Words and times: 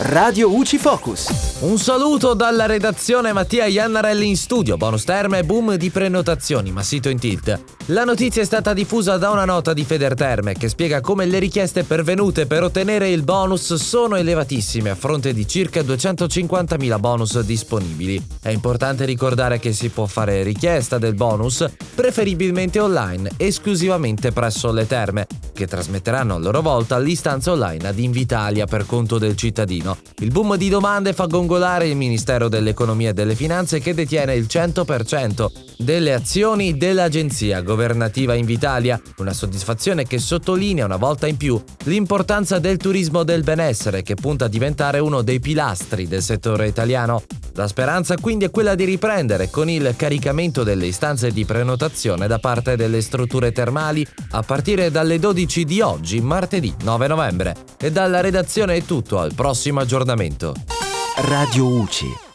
Radio 0.00 0.54
UCI 0.54 0.78
Focus. 0.78 1.56
Un 1.62 1.76
saluto 1.76 2.34
dalla 2.34 2.66
redazione 2.66 3.32
Mattia 3.32 3.66
Iannarelli 3.66 4.28
in 4.28 4.36
studio, 4.36 4.76
bonus 4.76 5.02
terme 5.02 5.40
e 5.40 5.42
boom 5.42 5.74
di 5.74 5.90
prenotazioni, 5.90 6.70
ma 6.70 6.84
sito 6.84 7.08
in 7.08 7.18
tilt. 7.18 7.60
La 7.86 8.04
notizia 8.04 8.42
è 8.42 8.44
stata 8.44 8.72
diffusa 8.74 9.16
da 9.16 9.30
una 9.30 9.44
nota 9.44 9.72
di 9.72 9.84
Federterme 9.84 10.54
che 10.54 10.68
spiega 10.68 11.00
come 11.00 11.26
le 11.26 11.40
richieste 11.40 11.82
pervenute 11.82 12.46
per 12.46 12.62
ottenere 12.62 13.10
il 13.10 13.24
bonus 13.24 13.74
sono 13.74 14.14
elevatissime 14.14 14.90
a 14.90 14.94
fronte 14.94 15.32
di 15.34 15.48
circa 15.48 15.80
250.000 15.80 17.00
bonus 17.00 17.40
disponibili. 17.40 18.24
È 18.40 18.50
importante 18.50 19.04
ricordare 19.04 19.58
che 19.58 19.72
si 19.72 19.88
può 19.88 20.06
fare 20.06 20.44
richiesta 20.44 20.98
del 20.98 21.14
bonus 21.14 21.66
preferibilmente 21.96 22.78
online, 22.78 23.32
esclusivamente 23.36 24.30
presso 24.30 24.70
le 24.70 24.86
terme, 24.86 25.26
che 25.58 25.66
trasmetteranno 25.66 26.36
a 26.36 26.38
loro 26.38 26.62
volta 26.62 27.00
l'istanza 27.00 27.50
online 27.50 27.88
ad 27.88 27.98
Invitalia 27.98 28.64
per 28.66 28.86
conto 28.86 29.18
del 29.18 29.34
cittadino. 29.34 29.98
Il 30.20 30.30
boom 30.30 30.54
di 30.54 30.68
domande 30.68 31.12
fa 31.12 31.26
gongolare 31.26 31.88
il 31.88 31.96
Ministero 31.96 32.48
dell'Economia 32.48 33.10
e 33.10 33.12
delle 33.12 33.34
Finanze 33.34 33.80
che 33.80 33.92
detiene 33.92 34.36
il 34.36 34.46
100% 34.48 35.50
delle 35.76 36.14
azioni 36.14 36.76
dell'agenzia 36.76 37.60
governativa 37.62 38.34
Invitalia, 38.34 39.00
una 39.16 39.32
soddisfazione 39.32 40.04
che 40.04 40.18
sottolinea 40.18 40.84
una 40.84 40.94
volta 40.94 41.26
in 41.26 41.36
più 41.36 41.60
l'importanza 41.86 42.60
del 42.60 42.76
turismo 42.76 43.24
del 43.24 43.42
benessere 43.42 44.04
che 44.04 44.14
punta 44.14 44.44
a 44.44 44.48
diventare 44.48 45.00
uno 45.00 45.22
dei 45.22 45.40
pilastri 45.40 46.06
del 46.06 46.22
settore 46.22 46.68
italiano. 46.68 47.24
La 47.58 47.66
speranza 47.66 48.14
quindi 48.14 48.44
è 48.44 48.50
quella 48.52 48.76
di 48.76 48.84
riprendere 48.84 49.50
con 49.50 49.68
il 49.68 49.94
caricamento 49.96 50.62
delle 50.62 50.86
istanze 50.86 51.32
di 51.32 51.44
prenotazione 51.44 52.28
da 52.28 52.38
parte 52.38 52.76
delle 52.76 53.00
strutture 53.00 53.50
termali 53.50 54.06
a 54.30 54.42
partire 54.42 54.92
dalle 54.92 55.18
12 55.18 55.64
di 55.64 55.80
oggi, 55.80 56.20
martedì 56.20 56.72
9 56.84 57.08
novembre. 57.08 57.56
E 57.76 57.90
dalla 57.90 58.20
redazione 58.20 58.76
è 58.76 58.82
tutto, 58.84 59.18
al 59.18 59.34
prossimo 59.34 59.80
aggiornamento. 59.80 60.54
Radio 61.16 61.66
UCI. 61.66 62.26